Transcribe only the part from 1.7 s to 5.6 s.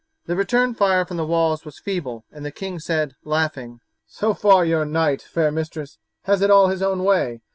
feeble, and the king said, laughing, "So far your knight, fair